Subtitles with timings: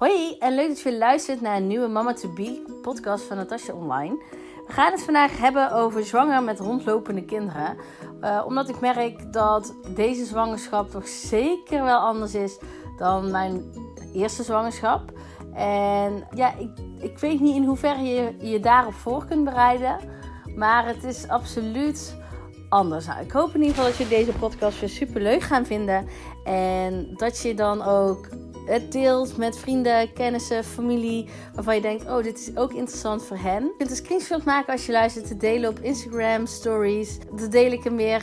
[0.00, 3.74] Hoi en leuk dat je luistert naar een nieuwe Mama to Be podcast van Natasja
[3.74, 4.16] Online.
[4.66, 7.76] We gaan het vandaag hebben over zwanger met rondlopende kinderen.
[8.20, 12.58] Uh, omdat ik merk dat deze zwangerschap toch zeker wel anders is
[12.96, 13.64] dan mijn
[14.14, 15.12] eerste zwangerschap.
[15.54, 19.98] En ja, ik, ik weet niet in hoeverre je je daarop voor kunt bereiden.
[20.56, 22.16] Maar het is absoluut
[22.68, 23.06] anders.
[23.06, 26.08] Nou, ik hoop in ieder geval dat je deze podcast weer super leuk gaan vinden.
[26.44, 28.28] En dat je dan ook
[28.64, 31.28] het deelt met vrienden, kennissen, familie.
[31.54, 33.62] Waarvan je denkt, oh, dit is ook interessant voor hen.
[33.62, 37.18] Je kunt een screenshot maken als je luistert te delen op Instagram stories.
[37.32, 38.22] Dan deel ik hem weer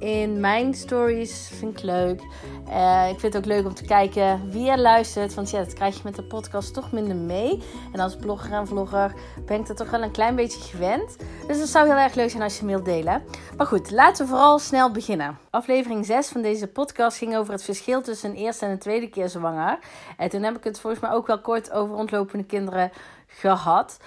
[0.00, 1.50] in mijn stories.
[1.52, 2.20] Vind ik leuk.
[2.68, 5.34] Uh, ik vind het ook leuk om te kijken wie er luistert.
[5.34, 7.62] Want ja, dat krijg je met de podcast toch minder mee.
[7.92, 9.14] En als blogger en vlogger
[9.46, 11.16] ben ik dat toch wel een klein beetje gewend.
[11.46, 13.22] Dus het zou heel erg leuk zijn als je wilt delen.
[13.56, 15.38] Maar goed, laten we vooral snel beginnen.
[15.50, 19.08] Aflevering 6 van deze podcast ging over het verschil tussen een eerste en een tweede
[19.08, 19.78] keer zwanger.
[20.16, 22.90] En toen heb ik het volgens mij ook wel kort over rondlopende kinderen
[23.26, 23.98] gehad.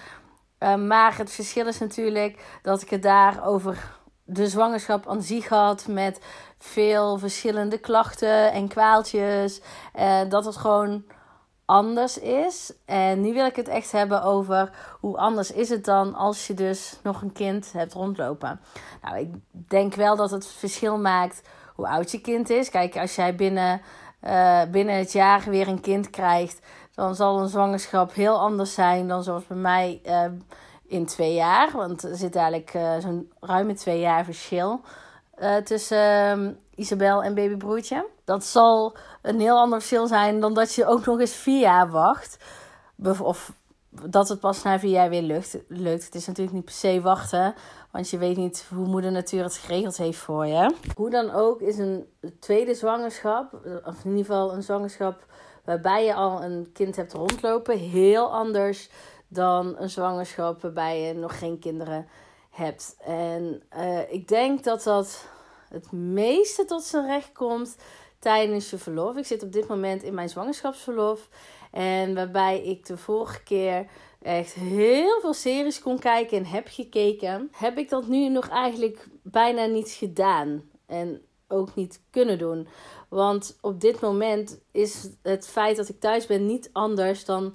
[0.60, 5.48] Uh, maar het verschil is natuurlijk dat ik het daar over de zwangerschap aan zich
[5.48, 6.20] had met
[6.58, 9.60] veel verschillende klachten en kwaaltjes.
[9.92, 11.04] En dat het gewoon
[11.64, 12.72] anders is.
[12.84, 16.54] En nu wil ik het echt hebben over hoe anders is het dan als je
[16.54, 18.60] dus nog een kind hebt rondlopen.
[19.02, 19.28] Nou, ik
[19.68, 21.42] denk wel dat het verschil maakt
[21.74, 22.70] hoe oud je kind is.
[22.70, 23.80] Kijk, als jij binnen,
[24.22, 26.60] uh, binnen het jaar weer een kind krijgt,
[26.94, 30.00] dan zal een zwangerschap heel anders zijn dan zoals bij mij.
[30.06, 30.24] Uh,
[30.86, 31.70] in twee jaar.
[31.72, 34.80] Want er zit eigenlijk uh, zo'n ruime twee jaar verschil
[35.40, 38.06] uh, tussen uh, Isabel en babybroertje.
[38.24, 41.90] Dat zal een heel ander verschil zijn dan dat je ook nog eens vier jaar
[41.90, 42.36] wacht.
[43.20, 43.52] Of
[44.02, 45.58] dat het pas na vier jaar weer lukt.
[45.68, 46.04] lukt.
[46.04, 47.54] Het is natuurlijk niet per se wachten.
[47.90, 50.74] Want je weet niet hoe moeder natuur het geregeld heeft voor je.
[50.96, 52.06] Hoe dan ook is een
[52.40, 53.52] tweede zwangerschap,
[53.84, 55.26] of in ieder geval een zwangerschap
[55.64, 58.90] waarbij je al een kind hebt rondlopen, heel anders
[59.28, 62.08] dan een zwangerschap waarbij je nog geen kinderen
[62.50, 62.96] hebt.
[63.04, 65.28] En uh, ik denk dat dat
[65.68, 67.76] het meeste tot zijn recht komt
[68.18, 69.16] tijdens je verlof.
[69.16, 71.28] Ik zit op dit moment in mijn zwangerschapsverlof.
[71.70, 73.86] En waarbij ik de vorige keer
[74.22, 79.08] echt heel veel series kon kijken en heb gekeken, heb ik dat nu nog eigenlijk
[79.22, 80.70] bijna niet gedaan.
[80.86, 82.68] En ook niet kunnen doen.
[83.08, 87.54] Want op dit moment is het feit dat ik thuis ben niet anders dan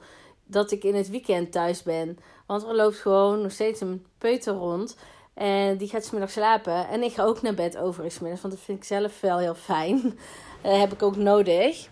[0.50, 2.18] dat ik in het weekend thuis ben.
[2.46, 4.98] Want er loopt gewoon nog steeds een peuter rond.
[5.34, 6.88] En die gaat smiddag slapen.
[6.88, 8.42] En ik ga ook naar bed overigens.
[8.42, 10.02] Want dat vind ik zelf wel heel fijn.
[10.62, 11.88] Dat heb ik ook nodig.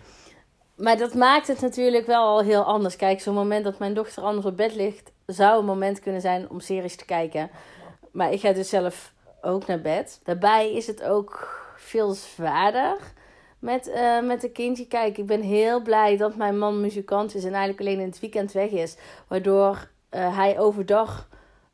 [0.76, 2.96] Maar dat maakt het natuurlijk wel al heel anders.
[2.96, 5.12] Kijk, zo'n moment dat mijn dochter anders op bed ligt...
[5.26, 7.50] zou een moment kunnen zijn om series te kijken.
[8.12, 10.20] Maar ik ga dus zelf ook naar bed.
[10.24, 12.96] Daarbij is het ook veel zwaarder
[13.58, 14.86] met, uh, met een kindje.
[14.86, 18.20] Kijk, ik ben heel blij dat mijn man muzikant is en eigenlijk alleen in het
[18.20, 18.96] weekend weg is.
[19.28, 21.28] Waardoor uh, hij overdag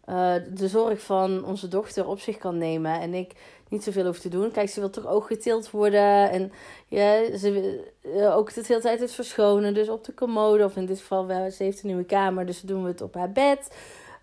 [0.09, 3.01] uh, de zorg van onze dochter op zich kan nemen.
[3.01, 3.33] En ik
[3.69, 4.51] niet zoveel hoef te doen.
[4.51, 6.31] Kijk, ze wil toch ook getild worden.
[6.31, 6.53] En
[6.87, 7.51] ja, ze
[8.03, 9.75] wil ook de hele tijd het verschonen.
[9.75, 10.65] Dus op de commode.
[10.65, 12.47] Of in dit geval, wel, ze heeft een nieuwe kamer.
[12.47, 13.77] Dus doen we het op haar bed.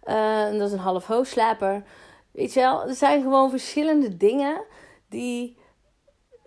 [0.04, 1.84] en dat is een half hoogslaper.
[2.32, 4.62] Weet je wel, er zijn gewoon verschillende dingen
[5.10, 5.58] die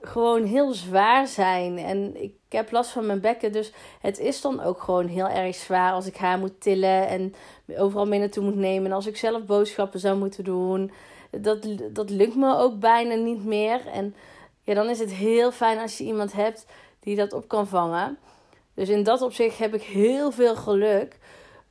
[0.07, 1.79] gewoon heel zwaar zijn.
[1.79, 3.53] En ik heb last van mijn bekken.
[3.53, 7.35] Dus het is dan ook gewoon heel erg zwaar als ik haar moet tillen en
[7.77, 8.91] overal mee naartoe moet nemen.
[8.91, 10.93] En als ik zelf boodschappen zou moeten doen.
[11.31, 13.87] Dat, dat lukt me ook bijna niet meer.
[13.87, 14.15] En
[14.63, 16.67] ja, dan is het heel fijn als je iemand hebt
[17.01, 18.19] die dat op kan vangen.
[18.75, 21.19] Dus in dat opzicht heb ik heel veel geluk.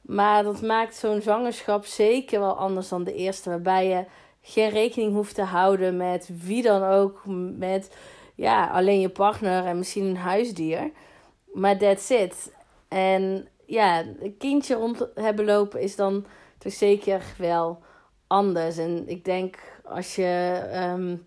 [0.02, 3.50] Maar dat maakt zo'n zwangerschap zeker wel anders dan de eerste.
[3.50, 4.06] Waarbij je
[4.42, 7.22] geen rekening hoeft te houden met wie dan ook.
[7.58, 7.96] Met
[8.36, 10.92] ja, alleen je partner en misschien een huisdier.
[11.54, 12.54] Maar that's it.
[12.88, 16.26] En ja, een kindje rond hebben lopen is dan
[16.58, 17.80] toch zeker wel
[18.28, 18.78] anders.
[18.78, 20.62] En ik denk als je
[20.94, 21.26] um,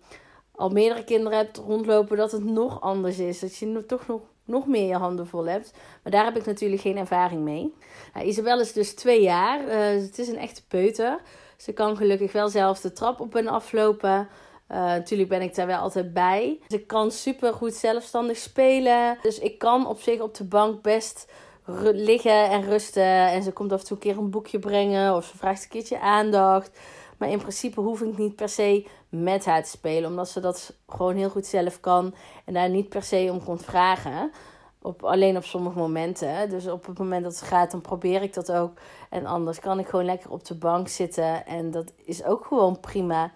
[0.55, 3.39] al meerdere kinderen hebt rondlopen, dat het nog anders is.
[3.39, 5.73] Dat je toch nog, nog meer je handen vol hebt.
[6.03, 7.73] Maar daar heb ik natuurlijk geen ervaring mee.
[8.13, 9.63] Nou, Isabel is dus twee jaar.
[9.63, 11.19] Uh, het is een echte peuter.
[11.57, 14.27] Ze kan gelukkig wel zelf de trap op en aflopen.
[14.71, 16.59] Uh, natuurlijk ben ik daar wel altijd bij.
[16.67, 19.17] Ze kan super goed zelfstandig spelen.
[19.21, 21.31] Dus ik kan op zich op de bank best
[21.93, 23.27] liggen en rusten.
[23.27, 25.15] En ze komt af en toe een keer een boekje brengen.
[25.15, 26.79] Of ze vraagt een keertje aandacht.
[27.17, 30.09] Maar in principe hoef ik niet per se met haar te spelen.
[30.09, 32.13] Omdat ze dat gewoon heel goed zelf kan.
[32.45, 34.31] En daar niet per se om komt vragen.
[34.81, 36.49] Op, alleen op sommige momenten.
[36.49, 38.71] Dus op het moment dat ze gaat, dan probeer ik dat ook.
[39.09, 41.45] En anders kan ik gewoon lekker op de bank zitten.
[41.45, 43.31] En dat is ook gewoon prima.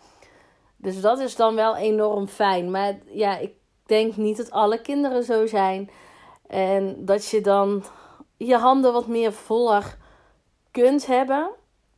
[0.82, 2.72] Dus dat is dan wel enorm fijn.
[2.72, 3.54] Maar ja, ik
[3.86, 5.90] denk niet dat alle kinderen zo zijn.
[6.48, 7.84] En dat je dan
[8.38, 9.98] je handen wat meer voller
[10.72, 11.50] kunt hebben.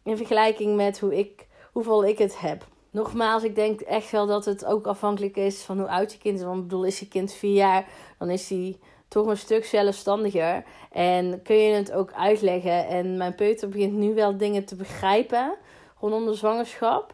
[0.03, 2.67] In vergelijking met hoe ik, hoeveel ik het heb.
[2.91, 6.39] Nogmaals, ik denk echt wel dat het ook afhankelijk is van hoe oud je kind
[6.39, 6.45] is.
[6.45, 7.87] Want ik bedoel, is je kind vier jaar,
[8.17, 10.63] dan is hij toch een stuk zelfstandiger.
[10.91, 12.87] En kun je het ook uitleggen.
[12.87, 15.55] En mijn peuter begint nu wel dingen te begrijpen
[15.99, 17.13] rondom de zwangerschap.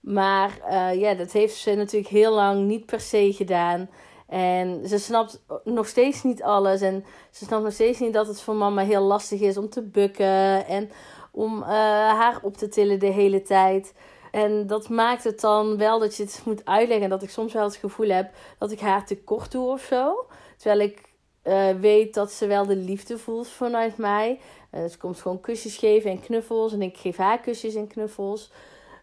[0.00, 3.88] Maar uh, ja, dat heeft ze natuurlijk heel lang niet per se gedaan.
[4.26, 6.80] En ze snapt nog steeds niet alles.
[6.80, 9.82] En ze snapt nog steeds niet dat het voor mama heel lastig is om te
[9.82, 10.66] bukken.
[10.66, 10.90] En
[11.32, 13.94] om uh, haar op te tillen de hele tijd.
[14.30, 17.04] En dat maakt het dan wel dat je het moet uitleggen.
[17.04, 20.26] En dat ik soms wel het gevoel heb dat ik haar tekort doe of zo.
[20.56, 21.08] Terwijl ik
[21.44, 24.40] uh, weet dat ze wel de liefde voelt vanuit mij.
[24.72, 26.72] Uh, ze komt gewoon kusjes geven en knuffels.
[26.72, 28.50] En ik geef haar kusjes en knuffels.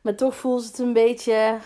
[0.07, 1.57] Maar toch voelt het een beetje.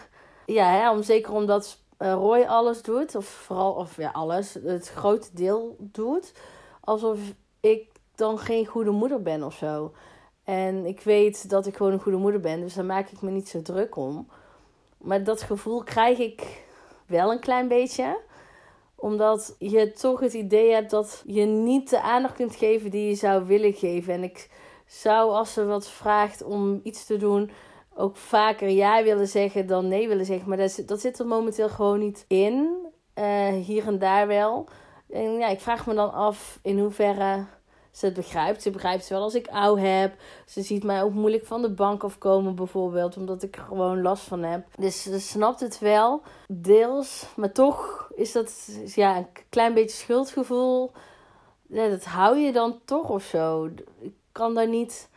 [0.45, 3.15] Ja, hè, om, zeker omdat uh, Roy alles doet.
[3.15, 4.53] Of vooral, of ja, alles.
[4.53, 6.33] Het grote deel doet.
[6.79, 7.19] Alsof
[7.59, 9.91] ik dan geen goede moeder ben of zo.
[10.43, 12.59] En ik weet dat ik gewoon een goede moeder ben.
[12.59, 14.27] Dus daar maak ik me niet zo druk om.
[14.97, 16.63] Maar dat gevoel krijg ik
[17.05, 18.19] wel een klein beetje
[18.95, 23.15] omdat je toch het idee hebt dat je niet de aandacht kunt geven die je
[23.15, 24.13] zou willen geven.
[24.13, 24.49] En ik
[24.85, 27.51] zou, als ze wat vraagt om iets te doen,
[27.95, 30.49] ook vaker ja willen zeggen dan nee willen zeggen.
[30.49, 32.77] Maar dat, dat zit er momenteel gewoon niet in.
[33.15, 34.67] Uh, hier en daar wel.
[35.09, 37.45] En ja, ik vraag me dan af in hoeverre
[37.91, 38.61] ze het begrijpt.
[38.61, 40.13] Ze begrijpt wel als ik oud heb.
[40.45, 43.17] Ze ziet mij ook moeilijk van de bank afkomen bijvoorbeeld.
[43.17, 44.65] Omdat ik er gewoon last van heb.
[44.77, 46.21] Dus ze snapt het wel.
[46.47, 47.25] Deels.
[47.35, 50.91] Maar toch is dat ja, een klein beetje schuldgevoel.
[51.67, 53.69] Dat hou je dan toch of zo.
[53.99, 55.09] Ik kan daar niet...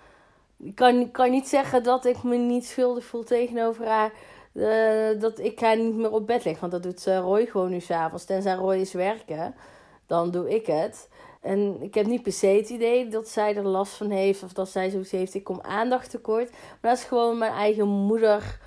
[0.64, 4.12] Ik kan, kan niet zeggen dat ik me niet schuldig voel tegenover haar.
[4.52, 6.61] Uh, dat ik haar niet meer op bed leg.
[6.61, 8.25] Want dat doet Roy gewoon nu s'avonds.
[8.25, 9.55] Tenzij Roy is werken.
[10.06, 11.08] Dan doe ik het.
[11.44, 14.52] En ik heb niet per se het idee dat zij er last van heeft of
[14.52, 16.50] dat zij zoiets heeft, ik kom aandacht tekort.
[16.50, 18.58] Maar dat is gewoon mijn eigen moeder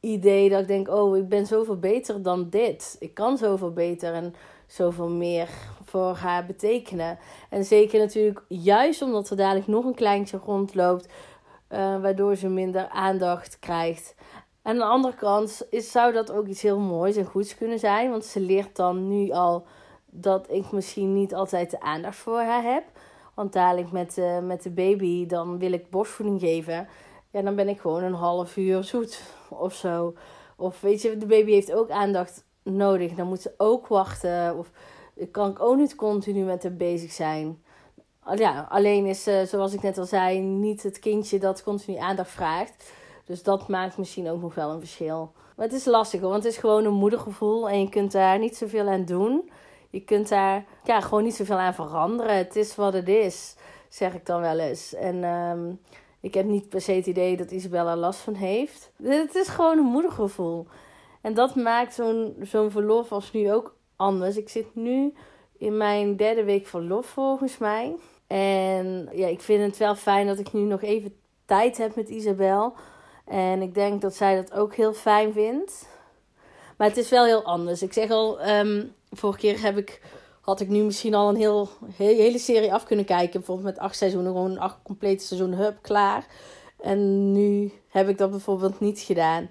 [0.00, 2.96] idee dat ik denk, oh, ik ben zoveel beter dan dit.
[2.98, 4.34] Ik kan zoveel beter en
[4.66, 5.48] zoveel meer
[5.84, 7.18] voor haar betekenen.
[7.50, 11.08] En zeker natuurlijk juist omdat er dadelijk nog een kleintje rondloopt,
[11.68, 14.14] uh, waardoor ze minder aandacht krijgt.
[14.62, 18.10] Aan de andere kant is, zou dat ook iets heel moois en goeds kunnen zijn,
[18.10, 19.66] want ze leert dan nu al
[20.06, 22.84] dat ik misschien niet altijd de aandacht voor haar heb.
[23.34, 26.88] Want dadelijk met, uh, met de baby, dan wil ik borstvoeding geven.
[27.30, 30.14] Ja, dan ben ik gewoon een half uur zoet of zo.
[30.56, 33.14] Of weet je, de baby heeft ook aandacht nodig.
[33.14, 34.58] Dan moet ze ook wachten.
[34.58, 34.70] Of
[35.30, 37.62] kan ik ook niet continu met haar bezig zijn.
[38.68, 42.92] Alleen is, uh, zoals ik net al zei, niet het kindje dat continu aandacht vraagt.
[43.24, 45.32] Dus dat maakt misschien ook nog wel een verschil.
[45.56, 48.56] Maar het is lastig, want het is gewoon een moedergevoel en je kunt daar niet
[48.56, 49.50] zoveel aan doen
[49.96, 52.36] je kunt daar ja, gewoon niet zoveel aan veranderen.
[52.36, 53.56] Het is wat het is,
[53.88, 54.94] zeg ik dan wel eens.
[54.94, 55.72] En ehm,
[56.20, 58.90] ik heb niet per se het idee dat Isabella last van heeft.
[59.02, 60.66] Het is gewoon een moedergevoel.
[61.20, 64.36] En dat maakt zo'n zo'n verlof als nu ook anders.
[64.36, 65.14] Ik zit nu
[65.58, 67.94] in mijn derde week verlof volgens mij.
[68.26, 71.14] En ja, ik vind het wel fijn dat ik nu nog even
[71.44, 72.74] tijd heb met Isabel.
[73.24, 75.88] En ik denk dat zij dat ook heel fijn vindt.
[76.76, 77.82] Maar het is wel heel anders.
[77.82, 80.00] Ik zeg al, um, vorige keer heb ik,
[80.40, 83.32] had ik nu misschien al een heel, hele serie af kunnen kijken.
[83.32, 86.26] Bijvoorbeeld met acht seizoenen, gewoon acht complete seizoenen, hup, klaar.
[86.80, 89.48] En nu heb ik dat bijvoorbeeld niet gedaan.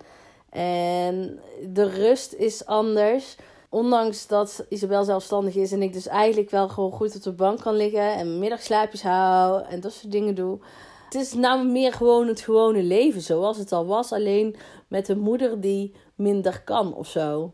[0.50, 1.40] En
[1.70, 3.36] de rust is anders.
[3.70, 7.60] Ondanks dat Isabel zelfstandig is en ik dus eigenlijk wel gewoon goed op de bank
[7.62, 10.60] kan liggen en middagslaapjes hou en dat soort dingen doe.
[11.06, 14.56] Het is nou meer gewoon het gewone leven zoals het al was, alleen
[14.88, 17.54] met een moeder die minder kan of zo.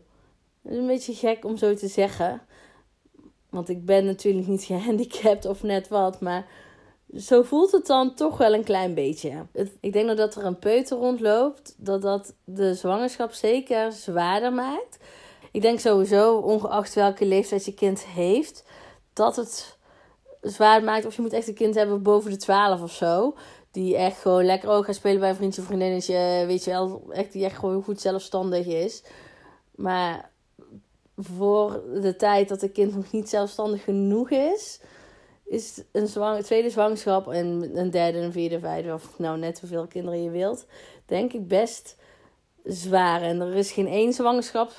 [0.62, 2.42] Dat is een beetje gek om zo te zeggen.
[3.50, 6.20] Want ik ben natuurlijk niet gehandicapt of net wat.
[6.20, 6.46] Maar
[7.16, 9.46] zo voelt het dan toch wel een klein beetje.
[9.80, 11.74] ik denk dat er een peuter rondloopt.
[11.78, 14.98] Dat dat de zwangerschap zeker zwaarder maakt.
[15.52, 18.64] Ik denk sowieso, ongeacht welke leeftijd je kind heeft,
[19.12, 19.78] dat het
[20.40, 21.06] zwaar maakt.
[21.06, 23.34] Of je moet echt een kind hebben boven de 12 of zo.
[23.70, 26.44] Die echt gewoon lekker ook gaat spelen bij een vriendje of vriendinnetje.
[26.46, 29.02] Weet je wel, echt, die echt gewoon goed zelfstandig is.
[29.74, 30.30] Maar
[31.16, 34.80] voor de tijd dat een kind nog niet zelfstandig genoeg is,
[35.44, 39.86] is een zwang, tweede zwangerschap en een derde, een vierde, vijfde, of nou net hoeveel
[39.86, 40.66] kinderen je wilt,
[41.06, 41.96] denk ik best
[42.64, 43.22] zwaar.
[43.22, 44.72] En er is geen één zwangerschap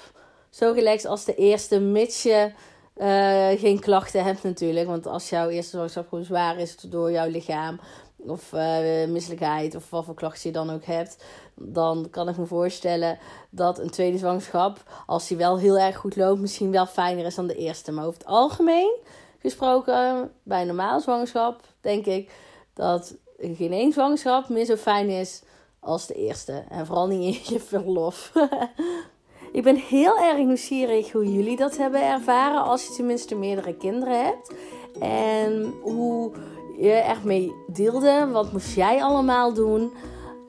[0.54, 2.52] zo relaxed als de eerste, mits je
[2.98, 4.88] uh, geen klachten hebt natuurlijk.
[4.88, 7.80] Want als jouw eerste zwangerschap gewoon zwaar is door jouw lichaam,
[8.18, 11.24] of uh, misselijkheid, of wat voor klachten je dan ook hebt,
[11.56, 13.20] dan kan ik me voorstellen
[13.50, 17.36] dat een tweede zwangerschap, als die wel heel erg goed loopt, misschien wel fijner is
[17.36, 17.92] dan de eerste.
[17.92, 18.98] Maar over het algemeen
[19.40, 22.32] gesproken, bij een normale zwangerschap, denk ik
[22.74, 25.42] dat geen één zwangerschap meer zo fijn is
[25.80, 26.64] als de eerste.
[26.70, 28.32] En vooral niet in je verlof.
[29.54, 34.26] ik ben heel erg nieuwsgierig hoe jullie dat hebben ervaren als je tenminste meerdere kinderen
[34.26, 34.54] hebt.
[35.00, 36.32] En hoe
[36.78, 38.28] je echt mee deelde.
[38.32, 39.92] Wat moest jij allemaal doen?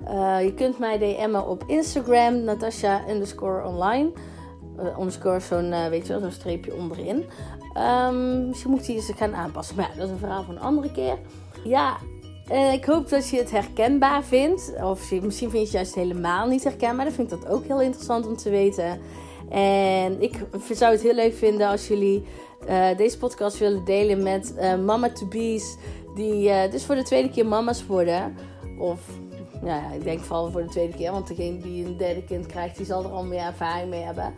[0.09, 4.13] Uh, je kunt mij DM'en op Instagram, Natasha underscore online.
[4.81, 7.25] Uh, underscore zo'n, uh, weet je wel, streepje onderin.
[8.07, 9.77] Um, misschien moet hij zich gaan aanpassen.
[9.77, 11.19] Maar dat is een verhaal van een andere keer.
[11.65, 11.97] Ja,
[12.53, 14.73] uh, ik hoop dat je het herkenbaar vindt.
[14.83, 17.05] Of misschien vind je het juist helemaal niet herkenbaar.
[17.05, 19.01] Dan vind ik dat ook heel interessant om te weten.
[19.51, 20.35] En ik
[20.73, 22.25] zou het heel leuk vinden als jullie
[22.69, 25.77] uh, deze podcast willen delen met uh, mama-to-be's.
[26.15, 28.37] Die dus voor de tweede keer mama's worden.
[28.79, 29.01] Of
[29.61, 31.13] nou ja, ik denk vooral voor de tweede keer.
[31.13, 34.35] Want degene die een derde kind krijgt, die zal er al meer ervaring mee hebben.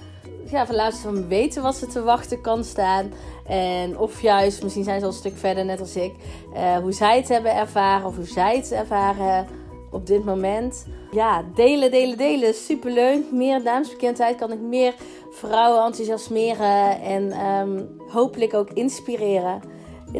[0.50, 3.12] Ja, van laten van weten wat ze te wachten kan staan.
[3.46, 6.14] En of juist, misschien zijn ze al een stuk verder, net als ik.
[6.54, 9.46] Uh, hoe zij het hebben ervaren of hoe zij het ervaren
[9.90, 10.86] op dit moment.
[11.10, 12.54] Ja, delen, delen, delen.
[12.54, 13.32] Superleuk.
[13.32, 14.94] Meer damesbekendheid kan ik meer
[15.30, 17.00] vrouwen enthousiasmeren.
[17.00, 19.60] En um, hopelijk ook inspireren.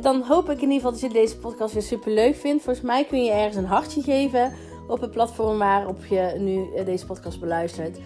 [0.01, 2.63] Dan hoop ik in ieder geval dat je deze podcast weer super leuk vindt.
[2.63, 4.53] Volgens mij kun je ergens een hartje geven
[4.87, 7.99] op het platform waarop je nu eh, deze podcast beluistert.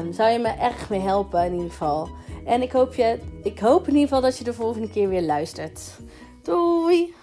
[0.00, 2.08] Um, zou je me erg mee helpen in ieder geval.
[2.44, 5.22] En ik hoop, je, ik hoop in ieder geval dat je de volgende keer weer
[5.22, 5.98] luistert.
[6.42, 7.14] Doei!